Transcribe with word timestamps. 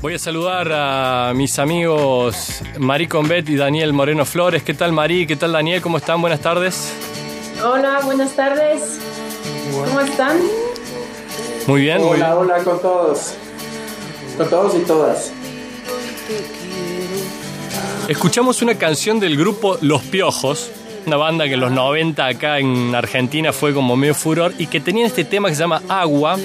Voy 0.00 0.14
a 0.14 0.18
saludar 0.18 0.70
a 0.72 1.32
mis 1.34 1.58
amigos 1.58 2.60
Marí 2.78 3.06
Convet 3.06 3.48
y 3.48 3.56
Daniel 3.56 3.92
Moreno 3.92 4.24
Flores. 4.24 4.62
¿Qué 4.62 4.74
tal 4.74 4.92
Marí? 4.92 5.26
¿Qué 5.26 5.36
tal 5.36 5.52
Daniel? 5.52 5.80
¿Cómo 5.80 5.98
están? 5.98 6.20
Buenas 6.20 6.40
tardes. 6.40 6.92
Hola, 7.64 8.00
buenas 8.04 8.34
tardes. 8.34 8.98
¿Cómo 9.72 10.00
están? 10.00 10.38
Muy 11.66 11.80
bien. 11.82 11.98
Hola, 11.98 12.06
muy 12.06 12.16
bien. 12.16 12.30
hola 12.30 12.64
con 12.64 12.80
todos. 12.80 13.34
Con 14.36 14.50
todos 14.50 14.74
y 14.74 14.80
todas. 14.80 15.32
Escuchamos 18.08 18.62
una 18.62 18.76
canción 18.76 19.18
del 19.18 19.36
grupo 19.36 19.78
Los 19.80 20.02
Piojos, 20.02 20.70
una 21.06 21.16
banda 21.16 21.46
que 21.46 21.54
en 21.54 21.60
los 21.60 21.72
90 21.72 22.26
acá 22.26 22.58
en 22.58 22.94
Argentina 22.94 23.52
fue 23.52 23.74
como 23.74 23.96
medio 23.96 24.14
furor 24.14 24.52
y 24.58 24.66
que 24.66 24.80
tenía 24.80 25.06
este 25.06 25.24
tema 25.24 25.48
que 25.48 25.54
se 25.54 25.62
llama 25.62 25.82
Agua. 25.88 26.36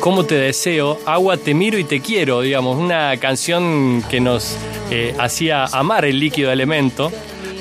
¿Cómo 0.00 0.24
te 0.24 0.34
deseo? 0.34 0.98
Agua, 1.04 1.36
te 1.36 1.52
miro 1.52 1.76
y 1.76 1.84
te 1.84 2.00
quiero, 2.00 2.40
digamos. 2.40 2.78
Una 2.78 3.14
canción 3.18 4.02
que 4.08 4.18
nos 4.18 4.56
eh, 4.90 5.14
hacía 5.18 5.66
amar 5.66 6.06
el 6.06 6.18
líquido 6.18 6.50
elemento, 6.50 7.12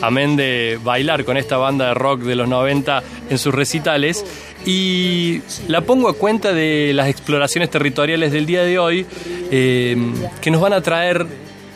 amén 0.01 0.37
de 0.37 0.79
bailar 0.81 1.25
con 1.25 1.35
esta 1.35 1.57
banda 1.57 1.89
de 1.89 1.93
rock 1.95 2.21
de 2.21 2.35
los 2.35 2.47
90 2.47 3.03
en 3.29 3.37
sus 3.37 3.53
recitales. 3.53 4.25
Y 4.65 5.41
la 5.67 5.81
pongo 5.81 6.07
a 6.07 6.13
cuenta 6.13 6.53
de 6.53 6.93
las 6.93 7.09
exploraciones 7.09 7.69
territoriales 7.69 8.31
del 8.31 8.45
día 8.45 8.63
de 8.63 8.79
hoy, 8.79 9.05
eh, 9.51 9.97
que 10.39 10.49
nos 10.49 10.61
van 10.61 10.71
a 10.71 10.81
traer 10.81 11.27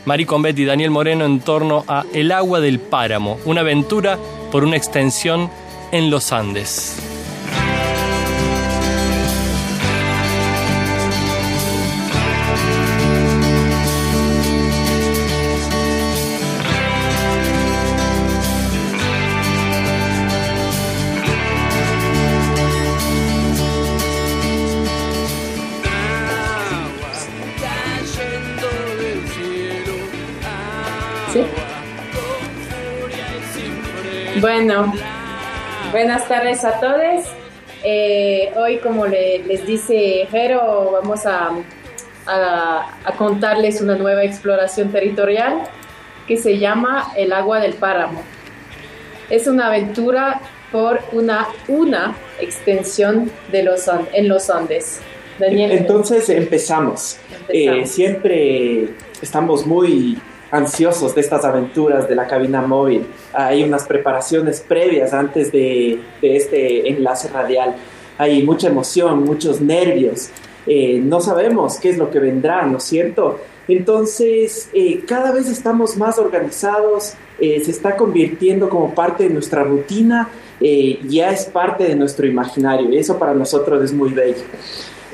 Mari 0.06 0.26
Convetti 0.26 0.62
y 0.62 0.66
Daniel 0.66 0.92
Moreno 0.92 1.26
en 1.26 1.42
torno 1.42 1.84
a 1.90 2.06
El 2.14 2.32
agua 2.32 2.62
del 2.62 2.80
páramo, 2.80 3.38
una 3.44 3.62
aventura 3.62 4.18
por 4.50 4.64
una 4.64 4.78
extensión 4.78 5.50
en 5.92 6.10
los 6.10 6.32
Andes. 6.32 7.13
Bueno, 34.44 34.94
buenas 35.94 36.28
tardes 36.28 36.66
a 36.66 36.78
todos. 36.82 37.24
Eh, 37.82 38.52
hoy, 38.58 38.80
como 38.80 39.08
le- 39.08 39.40
les 39.40 39.66
dice 39.66 40.28
Jero, 40.30 40.92
vamos 41.02 41.26
a, 41.26 41.52
a- 42.28 42.98
a 43.06 43.12
contarles 43.18 43.80
una 43.80 43.96
nueva 43.96 44.26
exploración 44.26 44.92
territorial 44.92 45.62
que 46.28 46.36
se 46.36 46.58
llama 46.58 47.14
El 47.16 47.32
agua 47.32 47.62
del 47.62 47.76
páramo. 47.76 48.22
Es 49.30 49.48
una 49.48 49.68
aventura 49.68 50.42
por 50.74 51.00
una, 51.14 51.48
una 51.70 52.14
extensión 52.42 53.32
de 53.50 53.64
los, 53.64 53.90
en 54.12 54.28
los 54.28 54.50
Andes. 54.50 55.00
Daniel. 55.40 55.72
Entonces 55.72 56.28
empezamos. 56.28 57.18
Eh, 57.48 57.64
Empezamos. 57.68 57.90
siempre 57.92 58.90
estamos 59.22 59.66
muy 59.66 60.18
ansiosos 60.54 61.16
de 61.16 61.22
estas 61.22 61.44
aventuras 61.46 62.08
de 62.08 62.14
la 62.14 62.28
cabina 62.28 62.62
móvil. 62.62 63.08
Hay 63.34 63.64
unas 63.64 63.88
preparaciones 63.88 64.62
previas 64.62 65.12
antes 65.12 65.52
de, 65.52 66.00
este 66.22 66.88
enlace 66.90 67.28
radial. 67.30 67.76
Hay 68.20 68.44
mucha 68.44 68.68
emoción, 68.68 69.24
muchos 69.24 69.60
nervios. 69.60 70.30
Eh, 70.68 71.02
no 71.04 71.22
sabemos 71.22 71.80
qué 71.80 71.90
es 71.90 71.98
lo 71.98 72.12
que 72.12 72.20
vendrá, 72.20 72.68
¿no 72.68 72.78
es 72.78 72.84
cierto? 72.84 73.40
Entonces, 73.68 74.70
eh, 74.74 75.04
cada 75.08 75.32
vez 75.32 75.50
estamos 75.50 75.98
más 75.98 76.20
organizados, 76.20 77.16
eh, 77.40 77.60
se 77.66 77.72
está 77.72 77.98
convirtiendo 77.98 78.70
como 78.70 78.94
parte 78.94 79.24
de 79.24 79.32
nuestra 79.32 79.64
rutina, 79.64 80.30
ya 81.10 81.32
es 81.32 81.46
parte 81.46 81.84
de 81.84 81.96
nuestro 81.96 82.26
imaginario 82.26 82.90
y 82.90 82.98
eso 82.98 83.20
para 83.20 83.34
nosotros 83.34 83.84
es 83.84 83.92
muy 83.92 84.12
bello. 84.12 84.44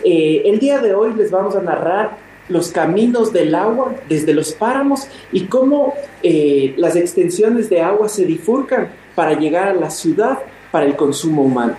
El 0.04 0.60
día 0.60 0.78
de 0.78 0.94
hoy 0.94 1.12
les 1.16 1.32
vamos 1.32 1.56
a 1.56 1.62
narrar 1.62 2.29
los 2.50 2.72
caminos 2.72 3.32
del 3.32 3.56
agua 3.56 3.96
desde 4.10 4.34
los 4.34 4.52
páramos 4.52 5.08
y 5.32 5.46
cómo 5.46 5.94
eh, 6.24 6.74
las 6.78 6.96
extensiones 6.96 7.70
de 7.70 7.82
agua 7.82 8.10
se 8.10 8.26
bifurcan 8.26 8.90
para 9.16 9.34
llegar 9.34 9.70
a 9.70 9.74
la 9.74 9.90
ciudad 9.90 10.40
para 10.72 10.86
el 10.86 10.96
consumo 10.96 11.44
humano. 11.44 11.76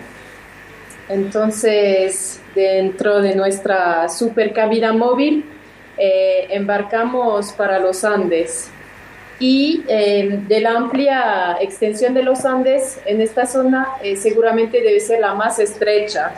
Entonces, 1.09 2.41
dentro 2.55 3.21
de 3.21 3.35
nuestra 3.35 4.09
super 4.09 4.53
cabina 4.53 4.93
móvil, 4.93 5.45
eh, 5.99 6.47
embarcamos 6.51 7.53
para 7.53 7.79
los 7.81 8.05
Andes. 8.05 8.71
Y 9.41 9.85
eh, 9.89 10.41
de 10.47 10.61
la 10.61 10.73
amplia 10.73 11.57
extensión 11.61 12.15
de 12.15 12.23
los 12.23 12.45
Andes, 12.45 13.01
en 13.07 13.21
esta 13.21 13.47
zona 13.47 13.89
seguramente 14.17 14.83
debe 14.83 15.01
ser 15.01 15.21
la 15.21 15.35
más 15.35 15.59
estrecha. 15.59 16.35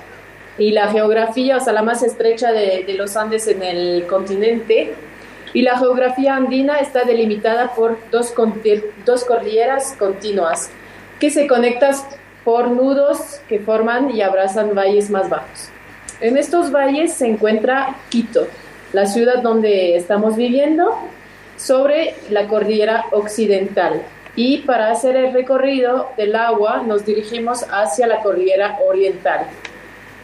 Y 0.58 0.72
la 0.72 0.88
geografía, 0.88 1.56
o 1.56 1.60
sea, 1.60 1.72
la 1.72 1.82
más 1.82 2.02
estrecha 2.02 2.52
de, 2.52 2.84
de 2.86 2.94
los 2.94 3.16
Andes 3.16 3.46
en 3.48 3.62
el 3.62 4.06
continente. 4.06 4.94
Y 5.54 5.62
la 5.62 5.78
geografía 5.78 6.36
andina 6.36 6.78
está 6.78 7.04
delimitada 7.04 7.74
por 7.74 7.98
dos, 8.10 8.34
dos 9.04 9.24
cordilleras 9.24 9.94
continuas 9.98 10.70
que 11.20 11.30
se 11.30 11.46
conectan 11.46 11.94
por 12.44 12.68
nudos 12.68 13.40
que 13.48 13.60
forman 13.60 14.10
y 14.10 14.22
abrazan 14.22 14.74
valles 14.74 15.10
más 15.10 15.28
bajos. 15.28 15.68
En 16.20 16.36
estos 16.36 16.72
valles 16.72 17.12
se 17.12 17.26
encuentra 17.26 17.96
Quito, 18.08 18.46
la 18.92 19.06
ciudad 19.06 19.42
donde 19.42 19.96
estamos 19.96 20.36
viviendo, 20.36 20.96
sobre 21.56 22.14
la 22.30 22.48
cordillera 22.48 23.04
occidental. 23.12 24.02
Y 24.34 24.58
para 24.58 24.90
hacer 24.90 25.14
el 25.16 25.32
recorrido 25.32 26.10
del 26.16 26.34
agua 26.34 26.82
nos 26.82 27.04
dirigimos 27.04 27.64
hacia 27.70 28.06
la 28.06 28.20
cordillera 28.22 28.78
oriental. 28.86 29.46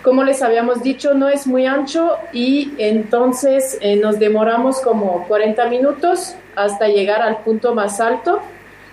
Como 0.02 0.24
les 0.24 0.42
habíamos 0.42 0.82
dicho, 0.82 1.14
no 1.14 1.28
es 1.28 1.46
muy 1.46 1.66
ancho 1.66 2.16
y 2.32 2.72
entonces 2.78 3.78
eh, 3.80 3.96
nos 3.96 4.18
demoramos 4.18 4.80
como 4.80 5.26
40 5.26 5.68
minutos 5.68 6.36
hasta 6.54 6.88
llegar 6.88 7.20
al 7.22 7.38
punto 7.38 7.74
más 7.74 8.00
alto, 8.00 8.40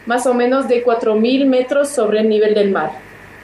más 0.06 0.26
o 0.26 0.34
menos 0.34 0.68
de 0.68 0.84
4.000 0.84 1.46
metros 1.46 1.90
sobre 1.90 2.20
el 2.22 2.30
nivel 2.30 2.54
del 2.54 2.72
mar. 2.72 2.92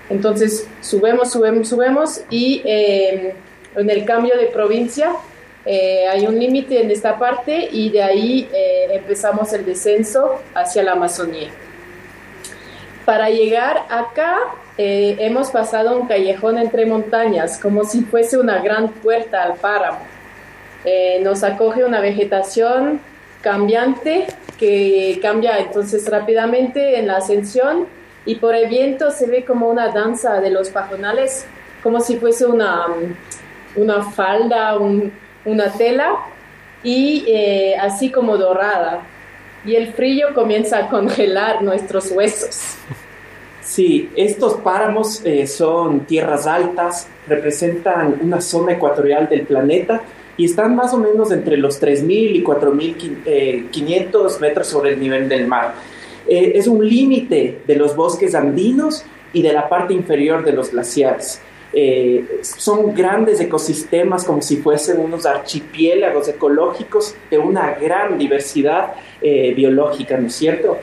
Entonces 0.09 0.67
subimos, 0.81 1.31
subimos, 1.31 1.69
subimos 1.69 2.21
y 2.29 2.61
eh, 2.65 3.33
en 3.75 3.89
el 3.89 4.05
cambio 4.05 4.35
de 4.37 4.47
provincia 4.47 5.13
eh, 5.65 6.07
hay 6.07 6.25
un 6.25 6.39
límite 6.39 6.81
en 6.81 6.89
esta 6.89 7.19
parte 7.19 7.69
y 7.71 7.89
de 7.91 8.01
ahí 8.01 8.49
eh, 8.51 8.87
empezamos 8.91 9.53
el 9.53 9.63
descenso 9.65 10.41
hacia 10.53 10.83
la 10.83 10.93
Amazonía. 10.93 11.49
Para 13.05 13.29
llegar 13.29 13.85
acá 13.89 14.37
eh, 14.83 15.15
hemos 15.19 15.51
pasado 15.51 15.87
un 15.99 16.07
callejón 16.07 16.57
entre 16.57 16.85
montañas, 16.85 17.59
como 17.59 17.83
si 17.83 18.01
fuese 18.01 18.37
una 18.37 18.57
gran 18.61 18.89
puerta 19.03 19.43
al 19.43 19.53
páramo. 19.55 19.99
Eh, 20.85 21.19
nos 21.23 21.43
acoge 21.43 21.83
una 21.83 21.99
vegetación 22.01 22.99
cambiante 23.41 24.25
que 24.57 25.19
cambia 25.21 25.59
entonces 25.59 26.09
rápidamente 26.09 26.97
en 26.99 27.05
la 27.07 27.17
ascensión 27.17 27.85
y 28.25 28.35
por 28.35 28.53
el 28.55 28.67
viento 28.69 29.11
se 29.11 29.25
ve 29.27 29.45
como 29.45 29.67
una 29.69 29.89
danza 29.89 30.41
de 30.41 30.49
los 30.51 30.69
pajonales, 30.69 31.45
como 31.83 31.99
si 31.99 32.17
fuese 32.17 32.45
una, 32.45 32.85
una 33.75 34.01
falda, 34.03 34.77
un- 34.79 35.11
una 35.45 35.71
tela 35.71 36.15
y 36.83 37.23
eh, 37.27 37.75
así 37.79 38.11
como 38.11 38.37
dorada. 38.37 39.01
Y 39.65 39.75
el 39.75 39.93
frío 39.93 40.33
comienza 40.33 40.77
a 40.79 40.87
congelar 40.89 41.61
nuestros 41.61 42.09
huesos. 42.11 42.77
Sí, 43.61 44.09
estos 44.15 44.55
páramos 44.55 45.23
eh, 45.23 45.45
son 45.45 46.01
tierras 46.01 46.47
altas, 46.47 47.07
representan 47.27 48.19
una 48.21 48.41
zona 48.41 48.73
ecuatorial 48.73 49.29
del 49.29 49.43
planeta 49.43 50.01
y 50.35 50.45
están 50.45 50.75
más 50.75 50.93
o 50.93 50.97
menos 50.97 51.31
entre 51.31 51.57
los 51.57 51.81
3.000 51.81 52.35
y 52.35 52.43
4.500 52.43 54.39
metros 54.39 54.67
sobre 54.67 54.93
el 54.93 54.99
nivel 54.99 55.29
del 55.29 55.47
mar. 55.47 55.75
Eh, 56.27 56.53
es 56.55 56.67
un 56.67 56.87
límite 56.87 57.59
de 57.67 57.75
los 57.75 57.95
bosques 57.95 58.33
andinos 58.33 59.03
y 59.33 59.41
de 59.41 59.53
la 59.53 59.69
parte 59.69 59.93
inferior 59.93 60.43
de 60.43 60.53
los 60.53 60.71
glaciares. 60.71 61.41
Eh, 61.73 62.39
son 62.41 62.93
grandes 62.93 63.39
ecosistemas 63.39 64.25
como 64.25 64.41
si 64.41 64.57
fuesen 64.57 64.99
unos 64.99 65.25
archipiélagos 65.25 66.27
ecológicos 66.27 67.15
de 67.29 67.37
una 67.37 67.75
gran 67.75 68.17
diversidad 68.17 68.93
eh, 69.21 69.53
biológica, 69.53 70.17
¿no 70.17 70.27
es 70.27 70.35
cierto? 70.35 70.79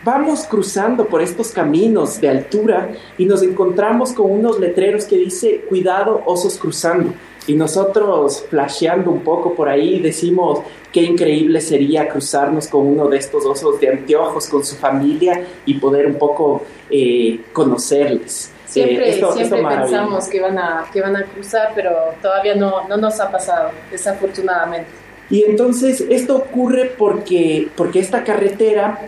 Eh, 0.00 0.04
vamos 0.04 0.44
cruzando 0.44 1.06
por 1.06 1.22
estos 1.22 1.50
caminos 1.50 2.20
de 2.20 2.28
altura 2.28 2.90
y 3.18 3.24
nos 3.24 3.42
encontramos 3.42 4.12
con 4.12 4.30
unos 4.30 4.58
letreros 4.58 5.04
que 5.04 5.16
dice 5.16 5.62
cuidado 5.68 6.22
osos 6.26 6.58
cruzando 6.58 7.12
y 7.46 7.54
nosotros 7.54 8.44
flasheando 8.48 9.10
un 9.10 9.20
poco 9.20 9.54
por 9.54 9.68
ahí 9.68 10.00
decimos 10.00 10.60
qué 10.92 11.02
increíble 11.02 11.60
sería 11.60 12.08
cruzarnos 12.08 12.68
con 12.68 12.86
uno 12.86 13.08
de 13.08 13.18
estos 13.18 13.44
osos 13.46 13.80
de 13.80 13.88
anteojos 13.88 14.46
con 14.48 14.64
su 14.64 14.76
familia 14.76 15.44
y 15.64 15.74
poder 15.74 16.06
un 16.06 16.14
poco 16.14 16.62
eh, 16.90 17.40
conocerles. 17.52 18.52
Siempre, 18.66 19.14
siempre 19.14 19.64
pensamos 19.64 20.28
que 20.28 20.40
van, 20.40 20.56
a, 20.56 20.86
que 20.92 21.00
van 21.00 21.16
a 21.16 21.24
cruzar, 21.24 21.72
pero 21.74 21.90
todavía 22.22 22.54
no, 22.54 22.86
no 22.88 22.96
nos 22.96 23.18
ha 23.18 23.28
pasado, 23.28 23.70
desafortunadamente. 23.90 24.88
Y 25.28 25.42
entonces 25.42 26.04
esto 26.08 26.36
ocurre 26.36 26.92
porque, 26.96 27.68
porque 27.76 27.98
esta 27.98 28.22
carretera 28.22 29.00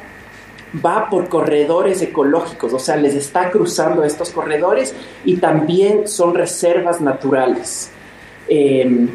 va 0.84 1.08
por 1.10 1.28
corredores 1.28 2.00
ecológicos, 2.02 2.72
o 2.72 2.78
sea, 2.78 2.96
les 2.96 3.14
está 3.14 3.50
cruzando 3.50 4.04
estos 4.04 4.30
corredores 4.30 4.94
y 5.24 5.36
también 5.36 6.08
son 6.08 6.34
reservas 6.34 7.00
naturales. 7.00 7.90
Eh, 8.48 9.08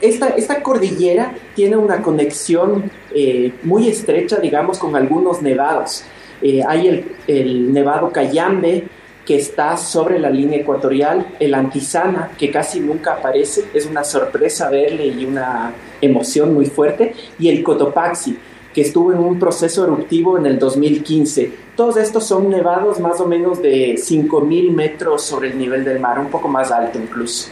esta, 0.00 0.28
esta, 0.28 0.62
cordillera 0.62 1.34
tiene 1.54 1.76
una 1.76 2.02
conexión 2.02 2.90
eh, 3.14 3.52
muy 3.62 3.88
estrecha, 3.88 4.36
digamos, 4.36 4.78
con 4.78 4.94
algunos 4.94 5.40
nevados. 5.40 6.04
Eh, 6.42 6.62
hay 6.66 6.88
el, 6.88 7.16
el, 7.26 7.72
nevado 7.72 8.12
Cayambe, 8.12 8.84
que 9.24 9.36
está 9.36 9.76
sobre 9.78 10.18
la 10.18 10.28
línea 10.28 10.58
ecuatorial, 10.58 11.26
el 11.40 11.54
Antisana, 11.54 12.32
que 12.38 12.50
casi 12.50 12.80
nunca 12.80 13.14
aparece, 13.14 13.64
es 13.72 13.86
una 13.86 14.04
sorpresa 14.04 14.68
verle 14.68 15.06
y 15.06 15.24
una 15.24 15.72
emoción 16.02 16.52
muy 16.52 16.66
fuerte, 16.66 17.14
y 17.38 17.48
el 17.48 17.62
Cotopaxi, 17.62 18.36
que 18.74 18.80
estuvo 18.80 19.12
en 19.12 19.18
un 19.20 19.38
proceso 19.38 19.84
eruptivo 19.84 20.36
en 20.36 20.46
el 20.46 20.58
2015. 20.58 21.52
Todos 21.76 21.96
estos 21.96 22.26
son 22.26 22.50
nevados 22.50 22.98
más 22.98 23.20
o 23.20 23.26
menos 23.26 23.62
de 23.62 23.94
5.000 23.94 24.72
metros 24.72 25.22
sobre 25.22 25.50
el 25.50 25.58
nivel 25.58 25.84
del 25.84 26.00
mar, 26.00 26.18
un 26.18 26.28
poco 26.28 26.48
más 26.48 26.72
alto 26.72 26.98
incluso. 26.98 27.50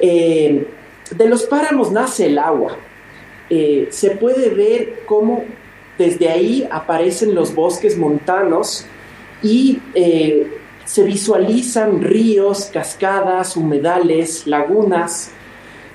Eh, 0.00 0.66
de 1.14 1.28
los 1.28 1.42
páramos 1.44 1.92
nace 1.92 2.26
el 2.26 2.38
agua. 2.38 2.76
Eh, 3.50 3.88
se 3.90 4.12
puede 4.12 4.48
ver 4.48 5.02
cómo 5.04 5.44
desde 5.98 6.30
ahí 6.30 6.66
aparecen 6.70 7.34
los 7.34 7.54
bosques 7.54 7.98
montanos 7.98 8.86
y 9.42 9.80
eh, 9.94 10.50
se 10.86 11.04
visualizan 11.04 12.00
ríos, 12.00 12.70
cascadas, 12.72 13.56
humedales, 13.56 14.46
lagunas. 14.46 15.30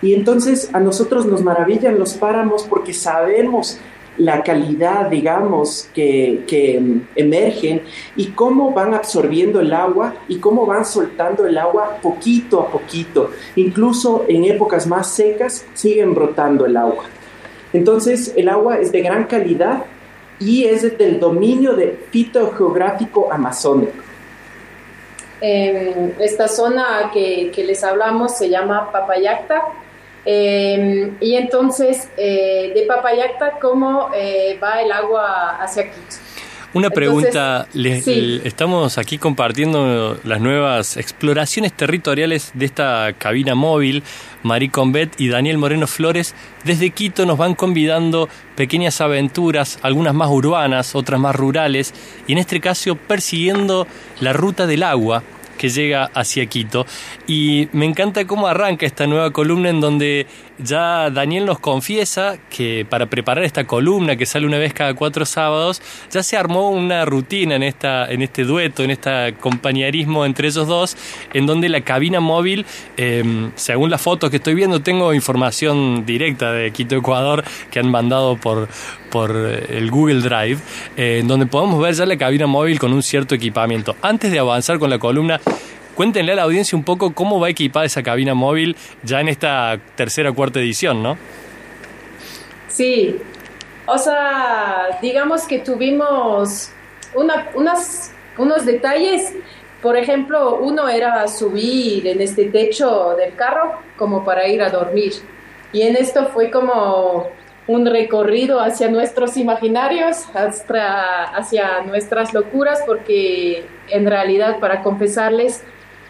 Y 0.04 0.13
entonces 0.13 0.69
a 0.74 0.80
nosotros 0.80 1.25
nos 1.25 1.42
maravillan 1.42 1.98
los 1.98 2.13
páramos 2.13 2.63
porque 2.63 2.94
sabemos 2.94 3.80
la 4.18 4.44
calidad, 4.44 5.10
digamos, 5.10 5.90
que, 5.94 6.44
que, 6.48 6.81
emergen 7.16 7.84
y 8.16 8.28
cómo 8.28 8.72
van 8.72 8.94
absorbiendo 8.94 9.60
el 9.60 9.74
agua 9.74 10.16
y 10.28 10.38
cómo 10.38 10.66
van 10.66 10.86
soltando 10.86 11.46
el 11.46 11.58
agua 11.58 12.00
poquito 12.02 12.62
a 12.62 12.72
poquito. 12.72 13.31
Incluso 13.56 14.25
en 14.28 14.46
épocas 14.46 14.88
más 14.88 15.12
secas 15.14 15.66
siguen 15.74 16.14
brotando 16.14 16.66
el 16.66 16.78
agua. 16.78 17.06
Entonces 17.74 18.34
el 18.36 18.50
agua 18.50 18.80
es 18.80 18.92
de 18.92 19.02
gran 19.02 19.25
calidad 19.25 19.84
y 20.40 20.66
es 20.66 20.98
del 20.98 21.19
dominio 21.19 21.74
de 21.74 22.00
fitogeográfico 22.12 23.31
amazónico. 23.31 24.04
esta 25.42 26.48
zona 26.48 27.12
que, 27.14 27.52
que 27.54 27.64
les 27.64 27.84
hablamos 27.84 28.38
se 28.38 28.50
llama 28.50 28.92
Papayacta 28.92 29.62
Em, 30.29 31.15
y 31.21 31.35
entonces, 31.35 32.09
eh, 32.18 32.74
de 32.75 32.81
Papayacta, 32.81 33.59
¿cómo 33.62 34.09
eh, 34.13 34.59
va 34.62 34.81
el 34.81 34.91
agua 34.91 35.56
hacia 35.62 35.89
Quito? 35.89 36.18
Una 36.74 36.89
pregunta, 36.89 37.65
estamos 37.74 38.97
aquí 38.97 39.18
compartiendo 39.18 40.19
las 40.25 40.41
nuevas 40.41 40.97
exploraciones 40.97 41.71
territoriales 41.71 42.51
de 42.53 42.65
esta 42.65 43.13
cabina 43.18 43.56
móvil. 43.56 44.03
Marie 44.44 44.69
Combet 44.69 45.13
y 45.18 45.29
Daniel 45.29 45.57
Moreno 45.57 45.88
Flores 45.88 46.35
desde 46.65 46.89
Quito 46.89 47.25
nos 47.25 47.38
van 47.38 47.56
convidando 47.56 48.27
pequeñas 48.56 49.00
aventuras, 49.00 49.80
algunas 49.81 50.13
más 50.13 50.30
urbanas, 50.30 50.94
otras 50.94 51.21
más 51.21 51.38
rurales, 51.38 51.94
y 52.27 52.33
en 52.33 52.38
este 52.39 52.59
caso 52.59 52.97
persiguiendo 52.97 53.88
la 54.19 54.33
ruta 54.33 54.68
del 54.68 54.83
agua 54.83 55.23
que 55.57 55.69
llega 55.69 56.09
hacia 56.13 56.45
Quito. 56.45 56.86
Y 57.27 57.68
me 57.74 57.86
encanta 57.86 58.25
cómo 58.25 58.48
arranca 58.48 58.86
esta 58.86 59.07
nueva 59.07 59.31
columna 59.31 59.69
en 59.69 59.81
donde 59.81 60.27
ya 60.59 61.09
Daniel 61.09 61.45
nos 61.45 61.59
confiesa 61.59 62.38
que 62.50 62.86
para 62.89 63.06
preparar 63.07 63.44
esta 63.44 63.65
columna 63.65 64.15
que 64.15 64.25
sale 64.25 64.45
una 64.45 64.57
vez 64.57 64.74
cada 64.74 64.94
cuatro 64.94 65.25
sábados, 65.25 65.81
ya 66.12 66.24
se 66.24 66.38
armó 66.38 66.69
una 66.69 67.06
rutina 67.06 67.56
en, 67.56 67.63
esta, 67.63 68.12
en 68.12 68.21
este 68.21 68.44
dueto, 68.44 68.83
en 68.83 68.92
este 68.92 69.36
compañerismo 69.39 70.25
entre 70.25 70.48
ellos 70.48 70.68
dos, 70.68 70.98
en 71.33 71.45
donde 71.45 71.69
la 71.69 71.81
cabina 71.81 72.19
móvil, 72.19 72.65
em, 72.98 73.51
según 73.56 73.89
las 73.89 74.01
fotos 74.01 74.30
que 74.30 74.38
estoy 74.38 74.56
viendo, 74.56 74.81
tengo 74.81 75.13
información 75.13 76.06
directa 76.06 76.51
de 76.51 76.71
Quito, 76.71 76.95
Ecuador, 76.95 77.44
que 77.71 77.80
han 77.80 77.89
mandado 77.89 78.38
por, 78.38 78.68
por 79.09 79.36
el 79.36 79.89
Google 79.92 80.21
Drive, 80.21 80.59
eh, 80.95 81.24
donde 81.25 81.45
podemos 81.45 81.81
ver 81.81 81.94
ya 81.94 82.06
la 82.06 82.18
cabina 82.18 82.48
móvil 82.48 82.80
con 82.80 82.94
un 82.94 83.04
cierto 83.04 83.36
equipamiento. 83.36 83.95
Antes 84.01 84.31
de 84.31 84.39
avanzar 84.39 84.80
con 84.80 84.89
la 84.89 85.00
columna, 85.00 85.39
Cuéntenle 85.98 86.33
a 86.33 86.36
la 86.36 86.44
audiencia 86.44 86.77
un 86.77 86.83
poco 86.83 87.12
cómo 87.15 87.39
va 87.39 87.50
equipada 87.50 87.83
esa 87.83 88.04
cabina 88.04 88.36
móvil 88.36 88.75
ya 89.01 89.19
en 89.19 89.30
esta 89.30 89.80
tercera 89.95 90.30
o 90.30 90.36
cuarta 90.36 90.59
edición, 90.59 91.01
¿no? 91.01 91.18
Sí, 92.68 93.15
o 93.88 93.98
sea, 93.98 95.00
digamos 95.01 95.48
que 95.48 95.57
tuvimos 95.57 96.69
unas, 97.15 98.13
unos 98.38 98.65
detalles. 98.68 99.33
Por 99.81 99.98
ejemplo, 99.98 100.59
uno 100.59 100.88
era 100.88 101.27
subir 101.27 102.06
en 102.06 102.21
este 102.21 102.45
techo 102.45 103.15
del 103.18 103.33
carro 103.33 103.80
como 103.98 104.24
para 104.24 104.48
ir 104.48 104.62
a 104.62 104.69
dormir. 104.69 105.13
Y 105.74 105.81
en 105.81 105.95
esto 105.95 106.27
fue 106.27 106.51
como 106.51 107.25
un 107.68 107.86
recorrido 107.86 108.60
hacia 108.62 108.90
nuestros 108.90 109.38
imaginarios, 109.38 110.25
hacia, 110.34 111.24
hacia 111.24 111.81
nuestras 111.81 112.34
locuras, 112.34 112.81
porque 112.86 113.66
en 113.90 114.06
realidad, 114.06 114.60
para 114.60 114.81
confesarles, 114.81 115.64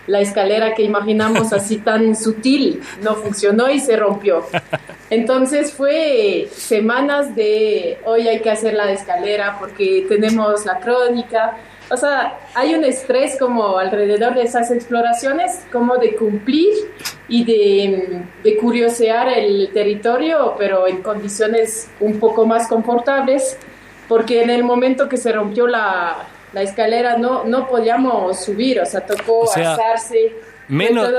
la 0.08 0.22
escalera 0.22 0.74
que 0.74 0.84
imaginamos 0.84 1.54
así 1.54 1.78
tan 1.86 2.16
sutil 2.16 2.82
no 3.02 3.16
funcionó 3.16 3.70
y 3.70 3.80
se 3.80 3.98
rompió. 3.98 4.46
Entonces 5.10 5.74
fue 5.74 6.48
semanas 6.52 7.36
de 7.36 8.00
hoy 8.06 8.28
hay 8.28 8.40
que 8.40 8.50
hacer 8.50 8.74
la 8.74 8.92
escalera 8.92 9.58
porque 9.60 10.06
tenemos 10.08 10.66
la 10.66 10.80
crónica. 10.80 11.58
O 11.90 11.98
sea, 11.98 12.38
hay 12.54 12.76
un 12.76 12.84
estrés 12.84 13.38
como 13.40 13.78
alrededor 13.78 14.36
de 14.36 14.44
esas 14.44 14.72
exploraciones, 14.72 15.66
como 15.72 15.98
de 15.98 16.16
cumplir 16.16 16.74
y 17.30 17.46
de, 17.46 18.24
de 18.44 18.58
curiosear 18.58 19.30
el 19.30 19.72
territorio, 19.74 20.56
pero 20.58 20.88
en 20.88 21.02
condiciones 21.02 21.90
un 22.00 22.20
poco 22.20 22.46
más 22.46 22.68
confortables, 22.68 23.58
porque 24.08 24.42
en 24.42 24.50
el 24.50 24.64
momento 24.64 25.08
que 25.08 25.18
se 25.18 25.32
rompió 25.32 25.68
la, 25.68 26.28
la 26.54 26.62
escalera 26.62 27.18
no, 27.18 27.44
no 27.44 27.68
podíamos 27.68 28.44
subir, 28.44 28.80
o 28.80 28.86
sea, 28.86 29.06
tocó 29.06 29.42
o 29.42 29.48
Menos, 30.68 31.10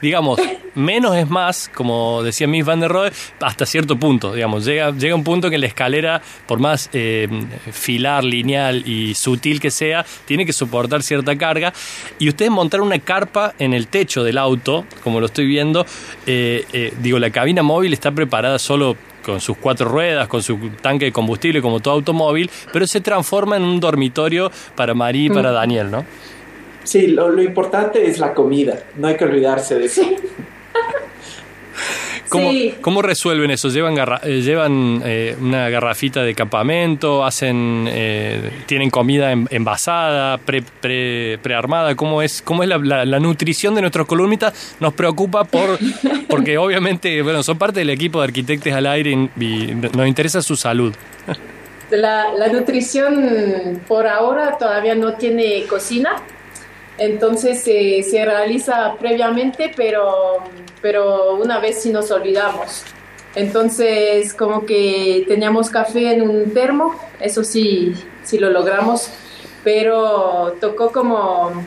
digamos, 0.00 0.40
menos 0.74 1.16
es 1.16 1.28
más, 1.28 1.70
como 1.74 2.22
decía 2.22 2.46
Miss 2.46 2.64
Van 2.64 2.80
der 2.80 2.90
Rohe, 2.90 3.10
hasta 3.40 3.66
cierto 3.66 3.96
punto, 3.96 4.32
digamos, 4.32 4.64
llega, 4.64 4.90
llega 4.92 5.14
un 5.14 5.24
punto 5.24 5.50
que 5.50 5.58
la 5.58 5.66
escalera, 5.66 6.22
por 6.46 6.58
más 6.58 6.90
eh, 6.92 7.28
filar, 7.72 8.24
lineal 8.24 8.86
y 8.86 9.14
sutil 9.14 9.60
que 9.60 9.70
sea, 9.70 10.04
tiene 10.24 10.46
que 10.46 10.52
soportar 10.52 11.02
cierta 11.02 11.36
carga. 11.36 11.72
Y 12.18 12.28
ustedes 12.28 12.50
montaron 12.50 12.86
una 12.86 12.98
carpa 12.98 13.54
en 13.58 13.74
el 13.74 13.88
techo 13.88 14.24
del 14.24 14.38
auto, 14.38 14.84
como 15.02 15.20
lo 15.20 15.26
estoy 15.26 15.46
viendo, 15.46 15.86
eh, 16.26 16.64
eh, 16.72 16.94
digo, 17.00 17.18
la 17.18 17.30
cabina 17.30 17.62
móvil 17.62 17.92
está 17.92 18.12
preparada 18.12 18.58
solo 18.58 18.96
con 19.24 19.40
sus 19.40 19.56
cuatro 19.58 19.88
ruedas, 19.88 20.28
con 20.28 20.42
su 20.42 20.58
tanque 20.80 21.06
de 21.06 21.12
combustible 21.12 21.60
como 21.60 21.80
todo 21.80 21.94
automóvil, 21.94 22.50
pero 22.72 22.86
se 22.86 23.00
transforma 23.00 23.56
en 23.56 23.64
un 23.64 23.78
dormitorio 23.78 24.50
para 24.74 24.94
María 24.94 25.26
y 25.26 25.30
para 25.30 25.50
mm. 25.50 25.54
Daniel, 25.54 25.90
¿no? 25.90 26.04
Sí, 26.84 27.08
lo, 27.08 27.40
importante 27.42 28.06
es 28.06 28.18
la 28.18 28.34
comida, 28.34 28.84
no 28.96 29.08
hay 29.08 29.16
que 29.16 29.24
olvidarse 29.24 29.78
de 29.78 29.86
eso. 29.86 30.02
¿Cómo, 32.80 33.02
resuelven 33.02 33.50
eso? 33.50 33.68
¿Llevan, 33.68 33.96
eh, 34.22 34.40
llevan 34.40 35.02
eh, 35.04 35.36
una 35.40 35.68
garrafita 35.68 36.22
de 36.22 36.34
campamento? 36.34 37.24
hacen 37.24 37.86
eh, 37.88 38.50
¿Tienen 38.66 38.90
comida 38.90 39.32
envasada, 39.32 40.38
pre, 40.38 40.62
prearmada? 41.38 41.96
¿Cómo 41.96 42.22
es, 42.22 42.40
cómo 42.42 42.62
es 42.62 42.68
la, 42.68 43.18
nutrición 43.18 43.74
de 43.74 43.80
nuestros 43.80 44.06
columnistas? 44.06 44.76
Nos 44.78 44.94
preocupa 44.94 45.44
por 45.44 45.78
porque 46.28 46.56
obviamente 46.56 47.20
bueno, 47.22 47.42
son 47.42 47.58
parte 47.58 47.80
del 47.80 47.90
equipo 47.90 48.20
de 48.20 48.24
arquitectos 48.26 48.72
al 48.72 48.86
aire 48.86 49.10
y, 49.10 49.74
nos 49.92 50.06
interesa 50.06 50.40
su 50.40 50.56
salud. 50.56 50.94
La, 51.90 52.32
la 52.32 52.48
nutrición 52.48 53.80
por 53.88 54.06
ahora 54.06 54.56
todavía 54.56 54.94
no 54.94 55.14
tiene 55.14 55.64
cocina, 55.64 56.22
entonces 57.00 57.62
se 57.62 58.24
realiza 58.24 58.94
previamente, 59.00 59.72
pero, 59.74 60.36
pero 60.82 61.34
una 61.34 61.58
vez 61.58 61.80
sí 61.82 61.90
nos 61.90 62.10
olvidamos. 62.10 62.84
Entonces 63.34 64.34
como 64.34 64.66
que 64.66 65.24
teníamos 65.26 65.70
café 65.70 66.12
en 66.12 66.28
un 66.28 66.52
termo, 66.52 66.94
eso 67.18 67.42
sí, 67.42 67.94
sí 68.22 68.38
lo 68.38 68.50
logramos, 68.50 69.10
pero 69.64 70.56
tocó 70.60 70.92
como 70.92 71.64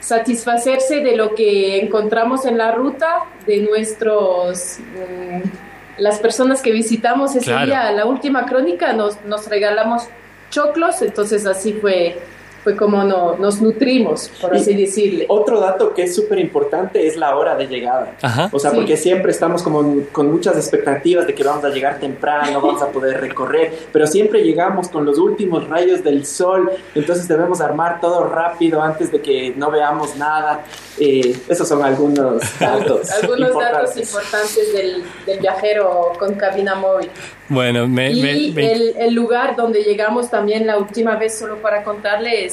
satisfacerse 0.00 1.00
de 1.00 1.16
lo 1.16 1.34
que 1.34 1.80
encontramos 1.80 2.44
en 2.44 2.58
la 2.58 2.72
ruta, 2.72 3.24
de 3.46 3.58
nuestros... 3.62 4.78
Mm, 4.78 5.48
las 5.96 6.18
personas 6.18 6.62
que 6.62 6.72
visitamos 6.72 7.34
ese 7.36 7.54
día, 7.64 7.92
la 7.92 8.06
última 8.06 8.46
crónica, 8.46 8.94
nos, 8.94 9.22
nos 9.24 9.48
regalamos 9.48 10.04
choclos, 10.48 11.02
entonces 11.02 11.44
así 11.46 11.74
fue 11.74 12.18
fue 12.62 12.76
como 12.76 13.04
no, 13.04 13.36
nos 13.36 13.60
nutrimos, 13.62 14.30
por 14.40 14.54
así 14.54 14.74
decirle. 14.74 15.24
Otro 15.28 15.60
dato 15.60 15.94
que 15.94 16.02
es 16.02 16.14
súper 16.14 16.38
importante 16.38 17.06
es 17.06 17.16
la 17.16 17.36
hora 17.36 17.56
de 17.56 17.66
llegada. 17.66 18.16
O 18.52 18.58
sea, 18.58 18.72
porque 18.72 18.96
siempre 18.96 19.32
estamos 19.32 19.62
como 19.62 20.04
con 20.12 20.30
muchas 20.30 20.56
expectativas 20.56 21.26
de 21.26 21.34
que 21.34 21.42
vamos 21.42 21.64
a 21.64 21.70
llegar 21.70 21.98
temprano, 21.98 22.60
vamos 22.62 22.82
a 22.82 22.88
poder 22.88 23.20
recorrer, 23.20 23.72
pero 23.92 24.06
siempre 24.06 24.42
llegamos 24.42 24.88
con 24.88 25.04
los 25.04 25.18
últimos 25.18 25.68
rayos 25.68 26.04
del 26.04 26.26
sol, 26.26 26.70
entonces 26.94 27.26
debemos 27.28 27.60
armar 27.60 28.00
todo 28.00 28.24
rápido 28.24 28.82
antes 28.82 29.10
de 29.10 29.20
que 29.20 29.54
no 29.56 29.70
veamos 29.70 30.16
nada. 30.16 30.64
Eh, 30.98 31.34
esos 31.48 31.66
son 31.66 31.82
algunos 31.82 32.42
datos. 32.60 33.10
algunos 33.10 33.50
importantes. 33.50 33.72
datos 33.72 33.96
importantes 33.96 34.72
del, 34.74 35.02
del, 35.24 35.40
viajero 35.40 36.12
con 36.18 36.34
cabina 36.34 36.74
móvil. 36.74 37.08
Bueno, 37.48 37.88
me, 37.88 38.12
y 38.12 38.54
El, 38.56 38.94
el 38.96 39.14
lugar 39.14 39.56
donde 39.56 39.82
llegamos 39.82 40.30
también 40.30 40.66
la 40.66 40.78
última 40.78 41.16
vez, 41.16 41.36
solo 41.36 41.56
para 41.62 41.82
contarles, 41.82 42.49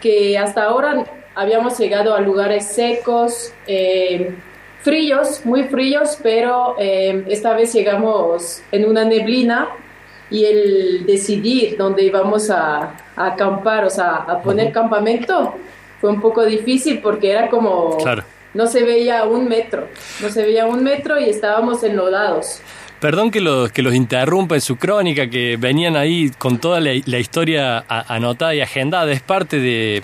que 0.00 0.36
hasta 0.38 0.64
ahora 0.64 1.04
habíamos 1.34 1.78
llegado 1.78 2.14
a 2.14 2.20
lugares 2.20 2.66
secos, 2.66 3.52
eh, 3.66 4.34
fríos, 4.82 5.44
muy 5.44 5.64
fríos, 5.64 6.18
pero 6.22 6.76
eh, 6.78 7.24
esta 7.28 7.54
vez 7.54 7.72
llegamos 7.72 8.62
en 8.70 8.84
una 8.84 9.04
neblina 9.04 9.68
y 10.30 10.44
el 10.44 11.06
decidir 11.06 11.76
dónde 11.76 12.02
íbamos 12.02 12.50
a, 12.50 12.96
acampar, 13.16 13.84
o 13.84 13.90
sea, 13.90 14.16
a 14.16 14.42
poner 14.42 14.72
campamento, 14.72 15.54
fue 16.00 16.10
un 16.10 16.20
poco 16.20 16.44
difícil 16.44 17.00
porque 17.00 17.30
era 17.30 17.48
como... 17.48 17.96
No 18.52 18.68
se 18.68 18.84
veía 18.84 19.24
un 19.24 19.48
metro, 19.48 19.88
no 20.22 20.28
se 20.28 20.42
veía 20.42 20.66
un 20.66 20.84
metro 20.84 21.18
y 21.18 21.28
estábamos 21.28 21.82
enlodados. 21.82 22.60
Perdón 23.04 23.30
que 23.30 23.42
los, 23.42 23.70
que 23.70 23.82
los 23.82 23.94
interrumpa 23.94 24.54
en 24.54 24.62
su 24.62 24.76
crónica, 24.76 25.28
que 25.28 25.58
venían 25.58 25.94
ahí 25.94 26.30
con 26.38 26.56
toda 26.56 26.80
la, 26.80 26.94
historia 26.94 27.84
anotada 27.86 28.54
y 28.54 28.62
agendada. 28.62 29.12
Es 29.12 29.20
parte 29.20 29.58
de, 29.58 30.02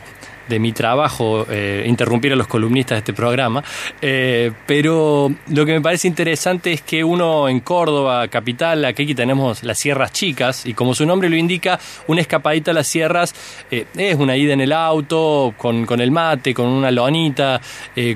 de 0.51 0.59
mi 0.59 0.73
trabajo 0.73 1.47
eh, 1.49 1.85
interrumpir 1.87 2.33
a 2.35 2.37
los 2.37 2.47
columnistas 2.47 2.97
de 2.97 2.99
este 2.99 3.13
programa, 3.15 3.65
eh, 4.03 4.53
pero 4.67 5.33
lo 5.49 5.65
que 5.65 5.73
me 5.73 5.81
parece 5.81 6.09
interesante 6.09 6.73
es 6.73 6.83
que 6.83 7.03
uno 7.03 7.49
en 7.49 7.61
Córdoba, 7.61 8.29
capital, 8.29 8.85
aquí 8.85 9.15
tenemos 9.15 9.63
las 9.63 9.79
sierras 9.79 10.13
chicas, 10.13 10.67
y 10.67 10.75
como 10.75 10.95
su 10.95 11.07
nombre 11.07 11.31
lo 11.31 11.37
indica, 11.37 11.79
una 12.09 12.21
escapadita 12.21 12.73
a 12.73 12.75
las 12.75 12.89
sierras 12.89 13.35
eh, 13.71 13.87
es 13.97 14.17
una 14.17 14.37
ida 14.37 14.53
en 14.53 14.61
el 14.61 14.73
auto, 14.73 15.55
con, 15.57 15.87
con 15.87 16.01
el 16.01 16.11
mate, 16.11 16.53
con 16.53 16.67
una 16.67 16.91
lonita, 16.91 17.61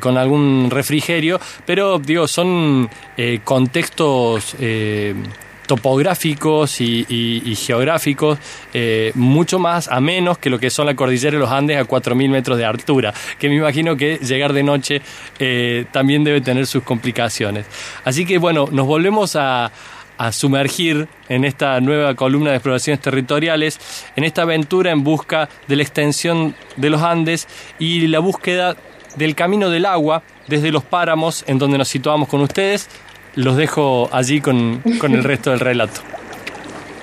con 0.00 0.18
algún 0.18 0.68
refrigerio, 0.70 1.40
pero 1.64 1.98
digo, 1.98 2.26
son 2.26 2.88
contextos 3.44 4.56
topográficos 5.66 6.80
y, 6.80 7.54
geográficos 7.56 8.38
eh, 8.72 9.12
mucho 9.14 9.58
más 9.58 9.88
a 9.88 10.00
menos 10.00 10.38
que 10.38 10.50
lo 10.50 10.58
que 10.58 10.70
son 10.70 10.86
la 10.86 10.94
cordillera 10.94 11.32
de 11.32 11.38
los 11.38 11.50
Andes 11.50 11.78
a 11.78 11.84
4.000 11.84 12.28
metros 12.28 12.58
de 12.58 12.64
altura, 12.64 13.14
que 13.38 13.48
me 13.48 13.56
imagino 13.56 13.96
que 13.96 14.18
llegar 14.18 14.52
de 14.52 14.62
noche 14.62 15.02
eh, 15.38 15.86
también 15.92 16.24
debe 16.24 16.40
tener 16.40 16.66
sus 16.66 16.82
complicaciones. 16.82 17.66
Así 18.04 18.26
que 18.26 18.38
bueno, 18.38 18.68
nos 18.70 18.86
volvemos 18.86 19.36
a, 19.36 19.72
a 20.18 20.32
sumergir 20.32 21.08
en 21.28 21.44
esta 21.44 21.80
nueva 21.80 22.14
columna 22.14 22.50
de 22.50 22.56
exploraciones 22.56 23.00
territoriales, 23.00 23.78
en 24.16 24.24
esta 24.24 24.42
aventura 24.42 24.90
en 24.90 25.02
busca 25.02 25.48
de 25.66 25.76
la 25.76 25.82
extensión 25.82 26.54
de 26.76 26.90
los 26.90 27.02
Andes 27.02 27.48
y 27.78 28.06
la 28.06 28.18
búsqueda 28.18 28.76
del 29.16 29.34
camino 29.34 29.70
del 29.70 29.86
agua 29.86 30.22
desde 30.48 30.72
los 30.72 30.84
páramos 30.84 31.44
en 31.46 31.58
donde 31.58 31.78
nos 31.78 31.88
situamos 31.88 32.28
con 32.28 32.40
ustedes 32.40 32.88
los 33.36 33.56
dejo 33.56 34.08
allí 34.12 34.40
con, 34.40 34.82
el 34.84 35.24
resto 35.24 35.50
del 35.50 35.60
relato. 35.60 36.00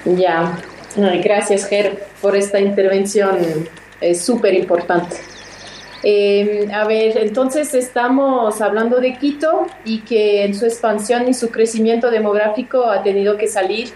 Ya, 0.05 0.57
gracias 0.95 1.65
Ger 1.67 2.05
por 2.21 2.35
esta 2.35 2.59
intervención, 2.59 3.37
es 3.99 4.21
súper 4.21 4.53
importante. 4.53 5.17
Eh, 6.03 6.67
a 6.73 6.87
ver, 6.87 7.17
entonces 7.17 7.75
estamos 7.75 8.59
hablando 8.59 8.99
de 8.99 9.13
Quito 9.17 9.67
y 9.85 9.99
que 9.99 10.43
en 10.45 10.55
su 10.55 10.65
expansión 10.65 11.27
y 11.29 11.33
su 11.35 11.51
crecimiento 11.51 12.09
demográfico 12.09 12.89
ha 12.89 13.03
tenido 13.03 13.37
que 13.37 13.47
salir 13.47 13.89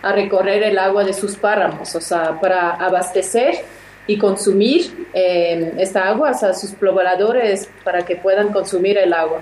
a 0.00 0.12
recorrer 0.12 0.62
el 0.62 0.78
agua 0.78 1.04
de 1.04 1.12
sus 1.12 1.36
páramos, 1.36 1.94
o 1.94 2.00
sea, 2.00 2.40
para 2.40 2.70
abastecer 2.70 3.56
y 4.06 4.16
consumir 4.16 5.06
eh, 5.12 5.74
esta 5.76 6.08
agua, 6.08 6.30
o 6.30 6.34
sea, 6.34 6.54
sus 6.54 6.70
pobladores 6.70 7.68
para 7.84 8.06
que 8.06 8.16
puedan 8.16 8.50
consumir 8.50 8.96
el 8.96 9.12
agua. 9.12 9.40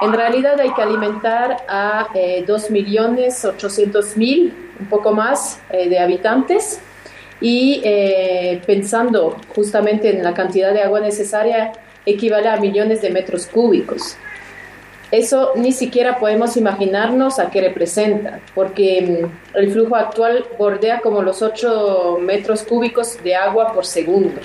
En 0.00 0.12
realidad 0.12 0.58
hay 0.58 0.72
que 0.74 0.82
alimentar 0.82 1.58
a 1.68 2.08
eh, 2.14 2.44
2.800.000, 2.46 4.52
un 4.80 4.86
poco 4.86 5.12
más, 5.12 5.60
eh, 5.70 5.88
de 5.88 5.98
habitantes 5.98 6.80
y 7.40 7.80
eh, 7.84 8.62
pensando 8.66 9.36
justamente 9.54 10.16
en 10.16 10.24
la 10.24 10.34
cantidad 10.34 10.72
de 10.72 10.82
agua 10.82 11.00
necesaria 11.00 11.72
equivale 12.06 12.48
a 12.48 12.56
millones 12.56 13.02
de 13.02 13.10
metros 13.10 13.46
cúbicos. 13.46 14.16
Eso 15.10 15.52
ni 15.56 15.72
siquiera 15.72 16.18
podemos 16.18 16.56
imaginarnos 16.56 17.38
a 17.38 17.50
qué 17.50 17.60
representa, 17.60 18.40
porque 18.54 19.20
mm, 19.22 19.58
el 19.58 19.70
flujo 19.70 19.94
actual 19.94 20.46
bordea 20.58 21.00
como 21.00 21.22
los 21.22 21.42
8 21.42 22.18
metros 22.20 22.62
cúbicos 22.62 23.22
de 23.22 23.36
agua 23.36 23.74
por 23.74 23.84
segundo. 23.84 24.40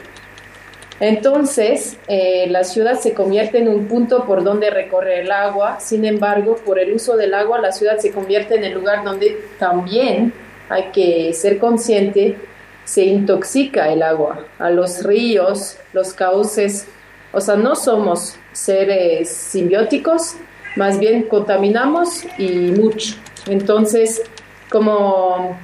Entonces, 0.99 1.97
eh, 2.07 2.47
la 2.49 2.63
ciudad 2.63 2.99
se 2.99 3.13
convierte 3.13 3.59
en 3.59 3.67
un 3.67 3.87
punto 3.87 4.25
por 4.25 4.43
donde 4.43 4.71
recorre 4.71 5.21
el 5.21 5.31
agua, 5.31 5.79
sin 5.79 6.05
embargo, 6.05 6.57
por 6.65 6.79
el 6.79 6.93
uso 6.93 7.15
del 7.15 7.35
agua, 7.35 7.59
la 7.59 7.71
ciudad 7.71 7.99
se 7.99 8.11
convierte 8.11 8.55
en 8.55 8.63
el 8.63 8.73
lugar 8.73 9.03
donde 9.03 9.37
también 9.59 10.33
hay 10.69 10.85
que 10.91 11.33
ser 11.33 11.59
consciente, 11.59 12.35
se 12.83 13.05
intoxica 13.05 13.91
el 13.91 14.01
agua, 14.01 14.45
a 14.57 14.71
los 14.71 15.03
ríos, 15.03 15.77
los 15.93 16.13
cauces, 16.13 16.87
o 17.31 17.41
sea, 17.41 17.55
no 17.55 17.75
somos 17.75 18.35
seres 18.51 19.29
simbióticos, 19.29 20.35
más 20.77 20.99
bien 20.99 21.23
contaminamos 21.23 22.23
y 22.39 22.71
mucho. 22.71 23.15
Entonces, 23.47 24.23
como 24.69 25.57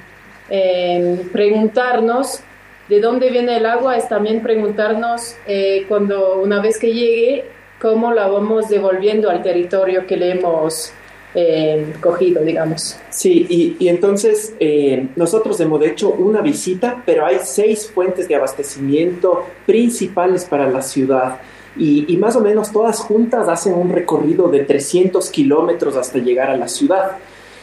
eh, 0.48 1.26
preguntarnos, 1.32 2.40
de 2.88 3.00
dónde 3.00 3.30
viene 3.30 3.56
el 3.56 3.66
agua 3.66 3.96
es 3.96 4.08
también 4.08 4.42
preguntarnos 4.42 5.36
eh, 5.46 5.86
cuando 5.88 6.40
una 6.40 6.60
vez 6.60 6.78
que 6.78 6.92
llegue, 6.92 7.44
cómo 7.80 8.12
la 8.12 8.28
vamos 8.28 8.68
devolviendo 8.68 9.30
al 9.30 9.42
territorio 9.42 10.06
que 10.06 10.16
le 10.16 10.32
hemos 10.32 10.92
eh, 11.34 11.94
cogido, 12.00 12.42
digamos. 12.42 12.96
Sí, 13.10 13.46
y, 13.48 13.76
y 13.78 13.88
entonces 13.88 14.54
eh, 14.60 15.08
nosotros 15.16 15.58
hemos 15.60 15.84
hecho 15.84 16.10
una 16.10 16.40
visita, 16.42 17.02
pero 17.04 17.26
hay 17.26 17.38
seis 17.42 17.90
fuentes 17.92 18.28
de 18.28 18.36
abastecimiento 18.36 19.44
principales 19.66 20.44
para 20.44 20.70
la 20.70 20.80
ciudad. 20.80 21.40
Y, 21.76 22.04
y 22.06 22.16
más 22.18 22.36
o 22.36 22.40
menos 22.40 22.70
todas 22.70 23.00
juntas 23.00 23.48
hacen 23.48 23.74
un 23.74 23.90
recorrido 23.90 24.48
de 24.48 24.60
300 24.60 25.28
kilómetros 25.30 25.96
hasta 25.96 26.18
llegar 26.18 26.50
a 26.50 26.56
la 26.56 26.68
ciudad. 26.68 27.18